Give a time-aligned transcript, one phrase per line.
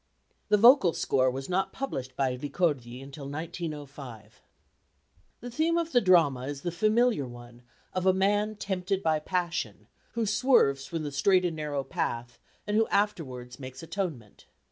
[0.49, 4.41] The vocal score was not published by Ricordi until 1905.
[5.41, 7.61] The theme of the drama is the familiar one
[7.93, 12.75] of a man tempted by passion, who swerves from the "strait and narrow path," and
[12.75, 14.47] who afterwards makes atonement.